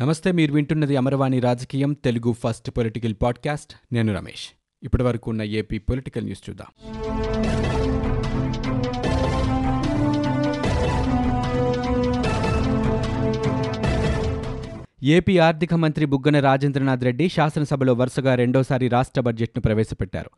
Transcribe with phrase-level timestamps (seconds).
[0.00, 3.94] నమస్తే మీరు వింటున్నది అమరవాణి రాజకీయం తెలుగు ఫస్ట్ పొలిటికల్ పాడ్కాస్ట్.
[3.94, 4.48] నేను రమేష్.
[4.82, 6.66] ఇప్పటి వరకు ఉన్న ఏపీ పొలిటికల్ న్యూస్ చూద్దాం.
[15.02, 20.30] ఏపీ ఆర్థిక మంత్రి బుగ్గన రాజేంద్రనాథ్ రెడ్డి శాసనసభలో వరుసగా రెండోసారి రాష్ట్ర బడ్జెట్ను ప్రవేశపెట్టారు.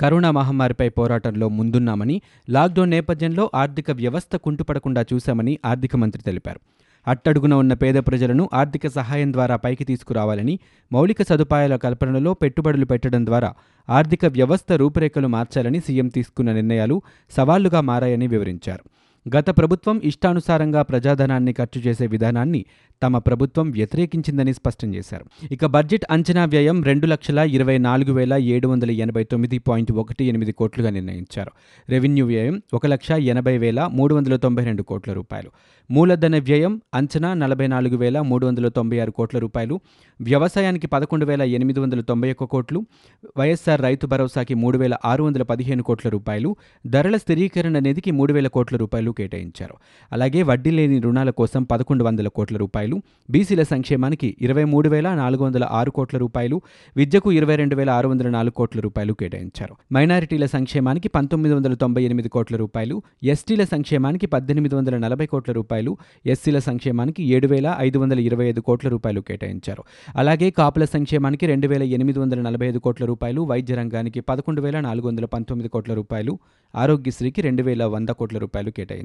[0.00, 6.60] కరోనా మహమ్మారిపై పోరాటంలో ముందున్నామని లాక్డౌన్ నేపథ్యంలో ఆర్థిక వ్యవస్థ కుంటుపడకుండా చూశామని ఆర్థిక మంత్రి తెలిపారు.
[7.06, 10.58] అట్టడుగున ఉన్న పేద ప్రజలను ఆర్థిక సహాయం ద్వారా పైకి తీసుకురావాలని
[10.92, 13.50] మౌలిక సదుపాయాల కల్పనలో పెట్టుబడులు పెట్టడం ద్వారా
[13.88, 17.02] ఆర్థిక వ్యవస్థ రూపురేఖలు మార్చాలని సీఎం తీసుకున్న నిర్ణయాలు
[17.36, 18.84] సవాళ్ళుగా మారాయని వివరించారు.
[19.28, 22.64] గత ప్రభుత్వం ఇష్టానుసారంగా ప్రజాధనాన్ని ఖర్చు చేసే విధానాన్ని
[23.02, 25.24] తమ ప్రభుత్వం వ్యతిరేకించిందని స్పష్టం చేశారు.
[25.52, 30.24] ఇక బడ్జెట్ అంచనా వ్యయం రెండు లక్షల ఇరవై నాలుగు వేల ఏడు వందల ఎనభై తొమ్మిది పాయింట్ ఒకటి
[30.24, 31.50] ఎనిమిది కోట్లుగా నిర్ణయించారు.
[31.88, 35.50] రెవెన్యూ వ్యయం ఒక లక్ష ఎనభై వేల మూడు వందల తొంభై రెండు కోట్ల రూపాయలు.
[35.90, 39.80] మూలధన వ్యయం అంచనా నలభై నాలుగు వేల మూడు వందల తొంభై ఆరు కోట్ల రూపాయలు.
[40.20, 42.86] వ్యవసాయానికి పదకొండు వేల ఎనిమిది వందల తొంభై ఒక్క కోట్లు.
[43.36, 46.56] వైఎస్సార్ రైతు భరోసాకి మూడు వేల ఆరు వందల పదిహేను కోట్ల రూపాయలు.
[46.86, 49.11] ధరల స్థిరీకరణ నిధికి మూడు వేల కోట్ల రూపాయలు.
[49.12, 49.74] కేటాయించారు.
[50.12, 55.44] అలాగే వడ్డీ లేని రుణాల కోసం పదకొండు వందల కోట్ల రూపాయలు బీసీల సంక్షేమానికి ఇరవై మూడు వేల నాలుగు
[55.44, 56.62] వందల ఆరు కోట్ల రూపాయలు
[56.96, 59.74] విద్యకు ఇరవై రెండు వేల ఆరు వందల నాలుగు కోట్ల రూపాయలు కేటాయించారు.
[59.92, 65.96] మైనారిటీల సంక్షేమానికి పంతొమ్మిది వందల తొంభై ఎనిమిది కోట్ల రూపాయలు ఎస్టీల సంక్షేమానికి పద్దెనిమిది వందల నలభై కోట్ల రూపాయలు
[66.26, 69.84] ఎస్సీల సంక్షేమానికి ఏడు వేల ఐదు వందల ఇరవై ఐదు కోట్ల రూపాయలు కేటాయించారు.
[70.16, 74.80] అలాగే కాపుల సంక్షేమానికి రెండు వేల ఎనిమిది వందల నలభై ఐదు కోట్ల రూపాయలు వైద్య రంగానికి పదకొండు వేల
[74.80, 76.38] నాలుగు వందల పంతొమ్మిది కోట్ల రూపాయలు
[76.74, 79.01] ఆరోగ్యశ్రీకి రెండు వేల వంద కోట్ల రూపాయలు కేటాయించారు.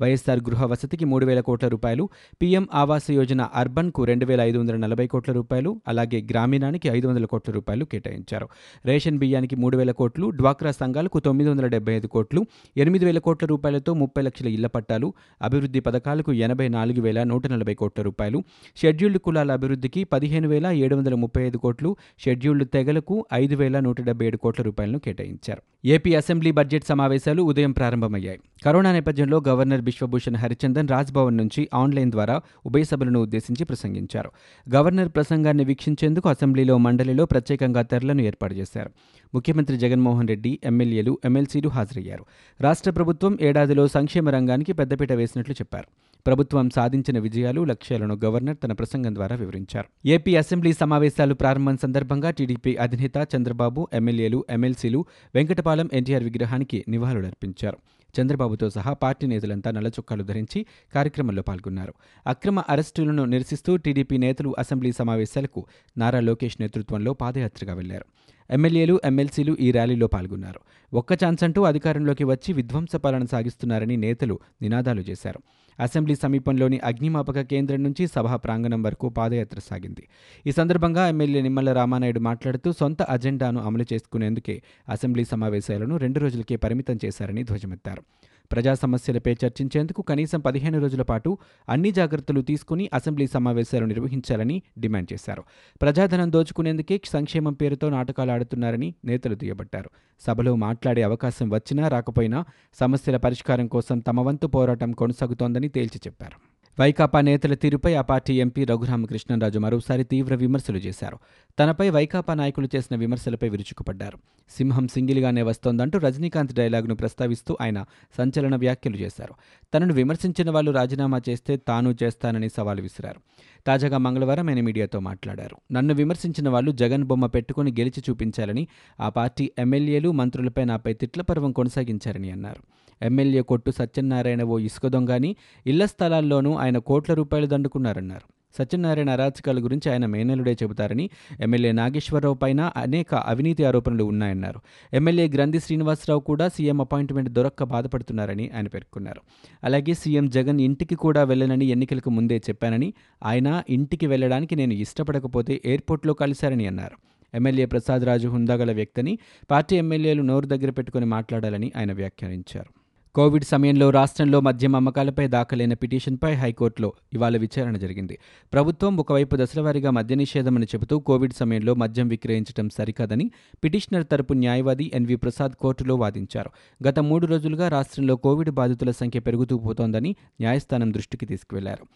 [0.00, 2.08] వైఎస్సార్ గృహ వసతికి మూడు వేల కోట్ల రూపాయలు
[2.42, 7.24] పీఎం ఆవాస్ యోజన అర్బన్కు రెండు వేల ఐదు వందల నలభై కోట్ల రూపాయలు అలాగే గ్రామీణానికి ఐదు వందల
[7.24, 8.48] కోట్ల రూపాయలు కేటాయించారు.
[8.86, 13.46] రేషన్ బియ్యానికి మూడు వేల కోట్లు డ్వాక్రా సంఘాలకు తొమ్మిది వందల డెబ్బై ఐదు కోట్లు ఎనిమిది వేల కోట్ల
[13.46, 18.44] రూపాయలతో ముప్పై లక్షల ఇళ్ళ పట్టాలు అభివృద్ధి పథకాలకు ఎనభై నాలుగు వేల నూట నలభై కోట్ల రూపాయలు
[18.76, 24.00] షెడ్యూల్డ్ కులాల అభివృద్ధికి పదిహేను వేల ఏడు వందల ముప్పై ఐదు కోట్లు షెడ్యూల్డ్ తెగలకు ఐదు వేల నూట
[24.00, 25.62] డెబ్బై ఏడు కోట్ల రూపాయలను కేటాయించారు.
[25.84, 28.38] ఏపీ అసెంబ్లీ బడ్జెట్ సమావేశాలు ఉదయం ప్రారంభమయ్యాయి.
[28.64, 34.30] కరోనా నేపథ్యంలో గవర్నర్ బిశ్వభూషణ్ హరిచందన్ రాజ్భవన్ నుంచి ఆన్లైన్ ద్వారా ఉభయ సభలను ఉద్దేశించి ప్రసంగించారు.
[34.74, 38.90] గవర్నర్ ప్రసంగాన్ని వీక్షించేందుకు అసెంబ్లీలో మండలిలో ప్రత్యేకంగా తెరలను ఏర్పాటు చేశారు.
[39.34, 42.24] ముఖ్యమంత్రి జగన్మోహన్ రెడ్డి ఎమ్మెల్యేలు ఎమ్మెల్సీలు హాజరయ్యారు.
[42.60, 45.86] రాష్ట్ర ప్రభుత్వం ఏడాదిలో సంక్షేమ రంగానికి పెద్దపీట వేసినట్లు చెప్పారు.
[46.26, 50.08] ప్రభుత్వం సాధించిన విజయాలు లక్ష్యాలను గవర్నర్ తన ప్రసంగం ద్వారా వివరించారు.
[50.08, 55.04] ఏపీ అసెంబ్లీ సమావేశాలు ప్రారంభం సందర్భంగా టీడీపీ అధినేత చంద్రబాబు ఎమ్మెల్యేలు ఎమ్మెల్సీలు
[55.34, 57.78] వెంకటపాలెం ఎన్టీఆర్ విగ్రహానికి నివాళులర్పించారు.
[58.20, 61.94] చంద్రబాబుతో సహా పార్టీ నేతలంతా నల్లచొక్కాలు ధరించి కార్యక్రమంలో పాల్గొన్నారు.
[62.26, 65.66] అక్రమ అరెస్టులను నిరసిస్తూ టీడీపీ నేతలు అసెంబ్లీ సమావేశాలకు
[65.98, 68.04] నారా లోకేష్ నేతృత్వంలో పాదయాత్రగా వెళ్ళారు.
[68.50, 70.60] ఎమ్మెల్యేలు ఎమ్మెల్సీలు ఈ ర్యాలీలో పాల్గొన్నారు.
[70.96, 75.40] ఒక్క ఛాన్స్ అంటూ అధికారంలోకి వచ్చి విధ్వంస పాలన సాగిస్తున్నారని నేతలు నినాదాలు చేశారు.
[75.80, 80.08] అసెంబ్లీ సమీపంలోని అగ్నిమాపక కేంద్రం నుంచి సభా ప్రాంగణం వరకు పాదయాత్ర సాగింది.
[80.46, 86.98] ఈ సందర్భంగా ఎమ్మెల్యే నిమ్మల రామానాయుడు మాట్లాడుతూ సొంత అజెండాను అమలు చేసుకునేందుకే అసెంబ్లీ సమావేశాలను రెండు రోజులకే పరిమితం
[87.04, 88.03] చేశారని ధ్వజమెత్తారు.
[88.52, 91.38] ప్రజా సమస్యలపై చర్చించేందుకు కనీసం పదిహేను రోజుల పాటు
[91.68, 95.44] అన్ని జాగ్రత్తలు తీసుకుని అసెంబ్లీ సమావేశాలు నిర్వహించాలని డిమాండ్ చేశారు.
[95.82, 99.90] ప్రజాధనం దోచుకునేందుకే సంక్షేమం పేరుతో నాటకాలు ఆడుతున్నారని నేతలు దుయ్యబట్టారు.
[100.20, 102.44] సభలో మాట్లాడే అవకాశం వచ్చినా రాకపోయినా
[102.74, 106.53] సమస్యల పరిష్కారం కోసం తమ వంతు పోరాటం కొనసాగుతోందని తేల్చి చెప్పారు.
[106.80, 111.18] వైకాపా నేతల తీరుపై ఆ పార్టీ ఎంపీ రఘురామకృష్ణరాజు మరోసారి తీవ్ర విమర్శలు చేశారు.
[111.58, 114.18] తనపై వైకాపా నాయకులు చేసిన విమర్శలపై విరుచుకుపడ్డారు.
[114.50, 117.84] సింహం సింగిల్గానే వస్తోందంటూ రజనీకాంత్ డైలాగ్ను ప్రస్తావిస్తూ ఆయన
[118.18, 119.34] సంచలన వ్యాఖ్యలు చేశారు.
[119.74, 123.20] తనను విమర్శించిన వాళ్ళు రాజీనామా చేస్తే తాను చేస్తానని సవాల్ విసిరారు.
[123.66, 125.72] తాజాగా మంగళవారం ఆయన మీడియాతో మాట్లాడారు.
[125.72, 128.68] నన్ను విమర్శించిన వాళ్ళు జగన్ బొమ్మ పెట్టుకుని గెలిచి చూపించాలని
[129.00, 132.62] ఆ పార్టీ ఎమ్మెల్యేలు మంత్రులపై నాపై తిట్ల పర్వం కొనసాగించారని అన్నారు.
[133.02, 138.26] ఎమ్మెల్యే కొట్టు సత్యనారాయణ ఓ ఇసుక దొంగని ఇళ్ళ స్థలాల్లోనూ ఆయన కోట్ల రూపాయలు దండుకున్నారన్నారు.
[138.58, 141.10] సత్యనారాయణ అరాచకాల గురించి ఆయన మేనలుడే చెబుతారని
[141.40, 144.60] ఎమ్మెల్యే నాగేశ్వరరావు పైన అనేక అవినీతి ఆరోపణలు ఉన్నాయన్నారు.
[144.92, 149.20] ఎమ్మెల్యే గ్రంథి శ్రీనివాసరావు కూడా సీఎం అపాయింట్మెంట్ దొరక్క బాధపడుతున్నారని ఆయన పేర్కొన్నారు.
[149.64, 156.14] అలాగే సీఎం జగన్ ఇంటికి కూడా వెళ్ళనని ఎన్నికలకు ముందే చెప్పానని ఆయన ఇంటికి వెళ్ళడానికి నేను ఇష్టపడకపోతే ఎయిర్పోర్ట్లో
[156.14, 156.96] కలిశారని అన్నారు.
[157.34, 159.18] ఎమ్మెల్యే ప్రసాద్ రాజు హుందాగల వ్యక్తిని
[159.50, 162.83] పార్టీ ఎమ్మెల్యేలు నోరు దగ్గర పెట్టుకుని మాట్లాడాలని ఆయన వ్యాఖ్యానించారు.
[163.14, 168.18] కోవిడ్ సమయంలో రాష్ట్రంలో మద్యం అమ్మకాలపై దాఖలైన పిటిషన్పై హైకోర్టులో ఇవాళ విచారణ జరిగింది.
[168.52, 173.30] ప్రభుత్వం ఒకవైపు దశలవారీగా మద్య నిషేధమని చెబుతూ కోవిడ్ సమయంలో మద్యం విక్రయించడం సరికాదని
[173.64, 176.50] పిటిషనర్ తరపు న్యాయవాది ఎన్వి ప్రసాద్ కోర్టులో వాదించారు.
[176.88, 181.86] గత మూడు రోజులుగా రాష్ట్రంలో కోవిడ్ బాధితుల సంఖ్య పెరుగుతూ పోతోందని న్యాయస్థానం దృష్టికి తీసుకువెళ్ళారు.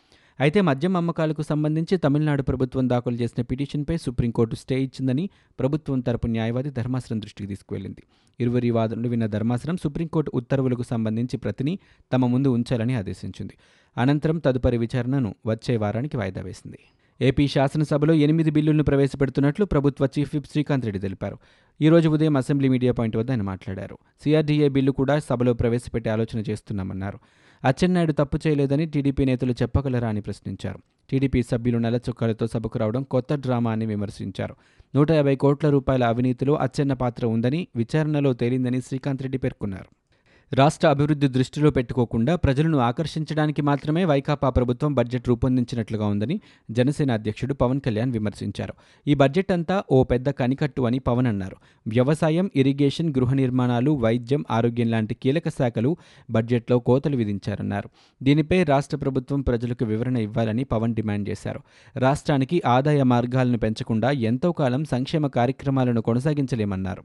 [0.40, 6.70] అయితే మద్యం అమ్మకాలకు సంబంధించి తమిళనాడు ప్రభుత్వం దాఖలు చేసిన పిటిషన్పై సుప్రీంకోర్టు స్టే ఇచ్చిందని ప్రభుత్వం తరపు న్యాయవాది
[6.70, 8.02] ధర్మాసనం దృష్టికి తీసుకువెళ్ళింది
[8.40, 11.78] ఇరువురి వాదనలు విన్న ధర్మాసనం సుప్రీంకోర్టు ఉత్తర్వులకు సంబంధించి ప్రతిని
[12.12, 13.54] తమ ముందు ఉంచాలని ఆదేశించింది.
[13.96, 16.78] అనంతరం తదుపరి విచారణను వచ్చే వారానికి వాయిదా వేసింది.
[17.20, 21.38] ఏపీ శాసనసభలో ఎనిమిది బిల్లులను ప్రవేశపెడుతున్నట్లు ప్రభుత్వ చీఫ్ విప్ శ్రీకాంత్ రెడ్డి తెలిపారు.
[21.80, 23.98] ఈ రోజు ఉదయం అసెంబ్లీ మీడియా పాయింట్ వద్ద ఆయన మాట్లాడారు.
[24.24, 27.18] సిఆర్డీఏ బిల్లు కూడా సభలో ప్రవేశపెట్టే ఆలోచన చేస్తున్నామన్నారు.
[27.64, 30.78] అచ్చెన్నాయుడు తప్పు చేయలేదని టీడీపీ నేతలు చెప్పగలరా అని ప్రశ్నించారు.
[31.10, 31.98] టీడీపీ సభ్యులు నల్ల
[32.46, 34.56] సభకు రావడం కొత్త డ్రామా అని విమర్శించారు.
[34.94, 40.07] నూట యాభై కోట్ల రూపాయల అవినీతిలో అచ్చెన్న పాత్ర ఉందని విచారణలో తేలిందని శ్రీకాంత్ రెడ్డి పేర్కొన్నారు.
[40.54, 46.40] రాష్ట్ర అభివృద్ధి దృష్టిలో పెట్టుకోకుండా ప్రజలను ఆకర్షించడానికి మాత్రమే వైకాపా ప్రభుత్వం బడ్జెట్ రూపొందించినట్లుగా ఉందని
[46.70, 48.74] జనసేన అధ్యక్షుడు పవన్ కళ్యాణ్ విమర్శించారు.
[49.06, 51.56] ఈ బడ్జెట్ అంతా ఓ పెద్ద కనికట్టు అని పవన్ అన్నారు.
[51.88, 55.96] వ్యవసాయం ఇరిగేషన్ గృహ నిర్మాణాలు వైద్యం ఆరోగ్యం లాంటి కీలక శాఖలు
[56.30, 57.88] బడ్జెట్లో కోతలు విధించారన్నారు.
[58.22, 61.60] దీనిపై రాష్ట్ర ప్రభుత్వం ప్రజలకు వివరణ ఇవ్వాలని పవన్ డిమాండ్ చేశారు.
[61.96, 67.04] రాష్ట్రానికి ఆదాయ మార్గాలను పెంచకుండా ఎంతో కాలం సంక్షేమ కార్యక్రమాలను కొనసాగించలేమన్నారు.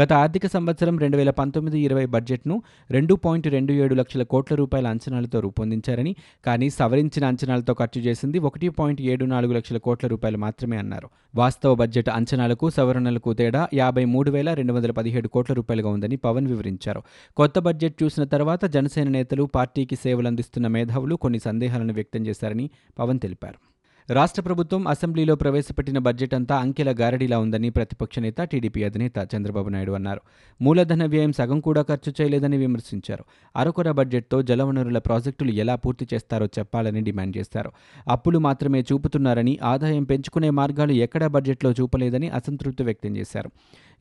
[0.00, 4.86] గత ఆర్థిక సంవత్సరం రెండు వేల పంతొమ్మిది ఇరవై బడ్జెట్ను రెండు పాయింట్ రెండు ఏడు లక్షల కోట్ల రూపాయల
[4.86, 10.76] అంచనాలతో రూపొందించారని కానీ సవరించిన అంచనాలతో ఖర్చు చేసింది ఒకటి పాయింట్ ఏడు నాలుగు లక్షల కోట్ల రూపాయలు మాత్రమే
[10.76, 11.08] అన్నారు.
[11.34, 16.46] వాస్తవ బడ్జెట్ అంచనాలకు సవరణలకు తేడా యాభై మూడు వేల రెండు వందల పదిహేడు కోట్ల రూపాయలుగా ఉందని పవన్
[16.46, 17.02] వివరించారు.
[17.36, 23.73] కొత్త బడ్జెట్ చూసిన తర్వాత జనసేన నేతలు పార్టీకి సేవలందిస్తున్న మేధావులు కొన్ని సందేహాలను వ్యక్తం చేశారని పవన్ తెలిపారు.
[24.10, 29.92] రాష్ట్ర ప్రభుత్వం అసెంబ్లీలో ప్రవేశపెట్టిన బడ్జెట్ అంతా అంకెల గారడిలా ఉందని ప్రతిపక్ష నేత టీడీపీ అధినేత చంద్రబాబు నాయుడు
[29.92, 30.20] అన్నారు.
[30.62, 33.24] మూలధన వ్యయం సగం కూడా ఖర్చు చేయలేదని విమర్శించారు.
[33.56, 37.72] అరకొర బడ్జెట్తో జలవనరుల ప్రాజెక్టులు ఎలా పూర్తి చేస్తారో చెప్పాలని డిమాండ్ చేశారు.
[38.08, 43.50] అప్పులు మాత్రమే చూపుతున్నారని ఆదాయం పెంచుకునే మార్గాలు ఎక్కడా బడ్జెట్లో చూపలేదని అసంతృప్తి వ్యక్తం చేశారు.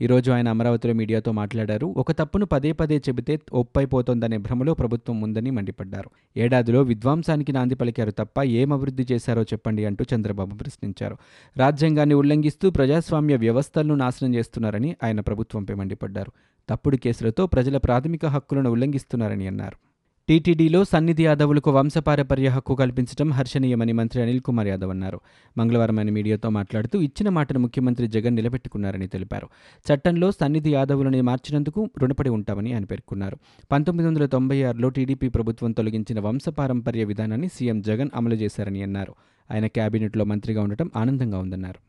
[0.01, 1.94] ఈరోజు ఆయన అమరావతిలో మీడియాతో మాట్లాడారు.
[1.97, 6.09] ఒక తప్పును పదే పదే చెబితే ఒప్పైపోతోందనే భ్రమలో ప్రభుత్వం ఉందని మండిపడ్డారు.
[6.38, 11.18] ఏడాదిలో విద్వాంసానికి నాంది పలికారు తప్ప ఏం అభివృద్ధి చేశారో చెప్పండి అంటూ చంద్రబాబు ప్రశ్నించారు.
[11.57, 16.31] రాజ్యాంగాన్ని ఉల్లంఘిస్తూ ప్రజాస్వామ్య వ్యవస్థలను నాశనం చేస్తున్నారని ఆయన ప్రభుత్వంపై మండిపడ్డారు.
[16.69, 19.93] తప్పుడు కేసులతో ప్రజల ప్రాథమిక హక్కులను ఉల్లంఘిస్తున్నారని అన్నారు.
[20.28, 25.20] టీటీడీలో సన్నిధి యాదవులకు వంశపారపర్య హక్కు కల్పించడం హర్షణీయమని మంత్రి అనిల్ కుమార్ యాదవ్ అన్నారు.
[25.58, 29.48] మంగళవారం ఆయన మీడియాతో మాట్లాడుతూ ఇచ్చిన మాటను ముఖ్యమంత్రి జగన్ నిలబెట్టుకున్నారని తెలిపారు.
[29.88, 33.38] చట్టంలో సన్నిధి యాదవులని మార్చినందుకు రుణపడి ఉంటామని ఆయన పేర్కొన్నారు.
[33.72, 39.16] పంతొమ్మిది వందల తొంభై ఆరులో టీడీపీ ప్రభుత్వం తొలగించిన వంశపారంపర్య విధానాన్ని సీఎం జగన్ అమలు చేశారని అన్నారు.
[39.52, 41.80] ఆయన కేబినెట్లో మంత్రిగా ఉండటం ఆనందంగా ఉందన్నారు.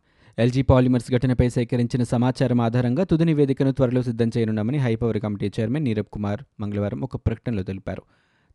[0.40, 6.12] ఎల్జీ పాలిమర్స్ ఘటనపై సేకరించిన సమాచారం ఆధారంగా తుది నివేదికను త్వరలో సిద్ధం చేయనున్నామని high power committee chairman Neerab
[6.12, 8.02] Kumar మంగళవారం ఒక ప్రకటనలో తెలిపారు.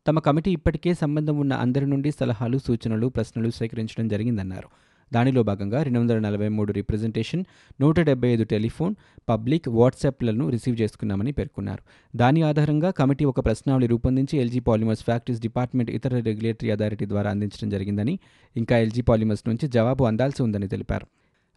[0.05, 4.69] తమ కమిటీ ఇప్పటికే సంబంధం ఉన్న అందరి నుండి సలహాలు సూచనలు ప్రశ్నలు సేకరించడం జరిగిందన్నారు.
[5.13, 7.43] దానిలో భాగంగా రెండు వందల నలభై మూడు రిప్రజెంటేషన్
[7.81, 8.95] నూట డెబ్బై ఐదు టెలిఫోన్
[9.29, 11.83] పబ్లిక్ వాట్సాప్లను రిసీవ్ చేసుకున్నామని పేర్కొన్నారు.
[12.15, 17.69] దాని ఆధారంగా కమిటీ ఒక ప్రశ్నావళి రూపొందించి ఎల్జీ పాలిమర్స్ ఫ్యాక్టరీస్ డిపార్ట్మెంట్ ఇతర రెగ్యులేటరీ అథారిటీ ద్వారా అందించడం
[17.69, 18.19] జరిగిందని
[18.55, 21.07] ఇంకా ఎల్జీ పాలిమర్స్ నుంచి జవాబు అందాల్సి ఉందని తెలిపారు.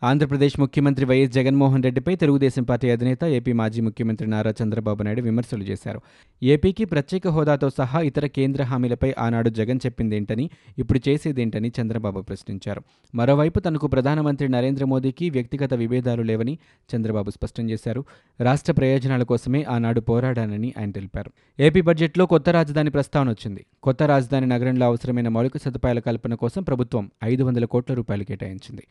[0.04, 5.62] ఆంధ్రప్రదేశ్ ముఖ్యమంత్రి వైఎస్ జగన్మోహన్ రెడ్డిపై తెలుగుదేశం పార్టీ అధినేత ఏపీ మాజీ ముఖ్యమంత్రి నారా చంద్రబాబు నాయుడు విమర్శలు
[5.62, 6.00] చేశారు.
[6.42, 12.82] ఏపీకి ప్రత్యేక హోదాతో సహా ఇతర కేంద్ర హామీలపై ఆనాడు జగన్ చెప్పిందేంటని ఇప్పుడు చేసేదేంటని చంద్రబాబు ప్రశ్నించారు.
[13.14, 16.58] మరోవైపు తనకు ప్రధానమంత్రి నరేంద్ర మోదీకి వ్యక్తిగత విభేదాలు లేవని
[16.96, 18.04] చంద్రబాబు స్పష్టం చేశారు.
[18.40, 21.32] రాష్ట్ర ప్రయోజనాల కోసమే ఆనాడు పోరాడానని ఆయన తెలిపారు.
[21.60, 23.64] ఏపీ బడ్జెట్లో కొత్త రాజధాని ప్రస్తావన వచ్చింది.
[23.82, 28.82] కొత్త రాజధాని నగరంలో అవసరమైన మౌలిక సదుపాయాల కల్పన కోసం ప్రభుత్వం ఐదు వందల కోట్ల రూపాయలు కేటాయించింది.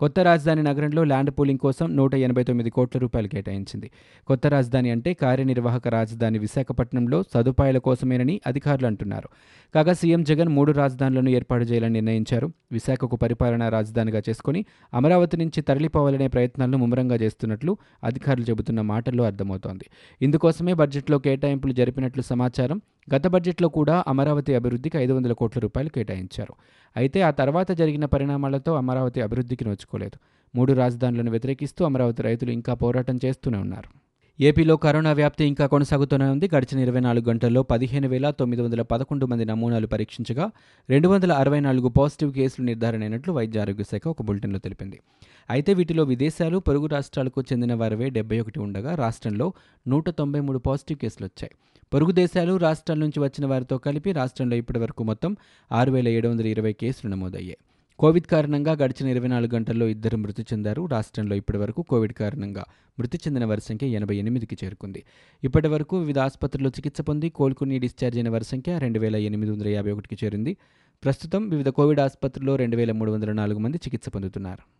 [0.00, 3.90] కొత్త రాజధాని నగరంలో ల్యాండ్ పూలింగ్ కోసం నూట ఎనభై తొమ్మిది కోట్ల రూపాయలు కేటాయించింది.
[4.26, 9.28] కొత్త రాజధాని అంటే కార్యనిర్వాహక రాజధాని విశాఖపట్నంలో సదుపాయాల కోసమేనని అధికారులు అంటున్నారు.
[9.74, 12.52] కాగా సీఎం జగన్ మూడు రాజధానులను ఏర్పాటు చేయాలని నిర్ణయించారు.
[12.72, 14.64] విశాఖకు పరిపాలనా రాజధానిగా చేసుకుని
[14.94, 19.84] అమరావతి నుంచి తరలిపోవాలనే ప్రయత్నాలను ముమ్మరంగా చేస్తున్నట్లు అధికారులు చెబుతున్న మాటల్లో అర్థమవుతోంది.
[20.22, 22.80] ఇందుకోసమే బడ్జెట్లో కేటాయింపులు జరిపినట్లు సమాచారం
[23.14, 26.54] గత బడ్జెట్లో కూడా అమరావతి అభివృద్ధికి ఐదు వందల కోట్ల రూపాయలు కేటాయించారు.
[26.96, 30.18] అయితే ఆ తర్వాత జరిగిన పరిణామాలతో అమరావతి అభివృద్ధికి నోచుకోలేదు.
[30.56, 34.00] మూడు రాజధానులను వ్యతిరేకిస్తూ అమరావతి రైతులు ఇంకా పోరాటం చేస్తూనే ఉన్నారు.
[34.40, 36.50] ఏపీలో కరోనా వ్యాప్తి ఇంకా కొనసాగుతూనే ఉంది.
[36.54, 40.50] గడిచిన ఇరవై నాలుగు గంటల్లో పదిహేను వేల తొమ్మిది వందల పదకొండు మంది నమూనాలు పరీక్షించగా
[40.90, 45.00] రెండు వందల అరవై నాలుగు పాజిటివ్ కేసులు నిర్ధారణ అయినట్లు వైద్య ఆరోగ్య శాఖ ఒక బులెటిన్లో తెలిపింది.
[45.50, 49.52] అయితే వీటిలో విదేశాలు పొరుగు రాష్ట్రాలకు చెందిన వారివే డెబ్బై ఒకటి ఉండగా రాష్ట్రంలో
[49.88, 51.50] నూట తొంభై మూడు పాజిటివ్ కేసులు వచ్చాయి.
[51.94, 55.36] పొరుగు దేశాలు రాష్ట్రాల నుంచి వచ్చిన వారితో కలిపి రాష్ట్రంలో ఇప్పటివరకు మొత్తం
[55.72, 57.56] ఆరు వేల ఏడు వందల ఇరవై కేసులు నమోదయ్యాయి.
[57.98, 60.86] కోవిడ్ కారణంగా గడిచిన ఇరవై నాలుగు గంటల్లో ఇద్దరు మృతి చెందారు.
[60.86, 62.64] రాష్ట్రంలో ఇప్పటివరకు కోవిడ్ కారణంగా
[62.98, 65.04] మృతి చెందిన వారి సంఖ్య ఎనభై ఎనిమిదికి చేరుకుంది.
[65.44, 69.68] ఇప్పటి వరకు వివిధ ఆసుపత్రుల్లో చికిత్స పొంది కోలుకుని డిశ్చార్జ్ అయిన వారి సంఖ్య రెండు వేల ఎనిమిది వందల
[69.68, 70.56] యాభై ఒకటికి చేరింది.
[71.04, 74.79] ప్రస్తుతం వివిధ కోవిడ్ ఆసుపత్రుల్లో రెండు వేల మూడు వందల నాలుగు మంది చికిత్స పొందుతున్నారు.